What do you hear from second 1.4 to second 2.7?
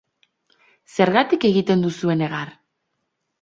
egiten duzue negar?